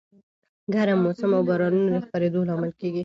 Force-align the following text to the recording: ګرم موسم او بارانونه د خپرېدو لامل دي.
ګرم 0.73 0.99
موسم 1.05 1.31
او 1.37 1.41
بارانونه 1.49 1.89
د 1.93 1.97
خپرېدو 2.05 2.47
لامل 2.47 2.71
دي. 2.79 2.89